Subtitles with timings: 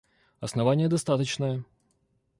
[0.39, 1.63] —Основание достаточное.